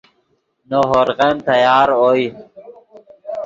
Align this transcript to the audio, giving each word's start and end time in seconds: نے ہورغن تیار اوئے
نے 0.69 0.79
ہورغن 0.89 1.35
تیار 1.47 1.87
اوئے 2.01 2.25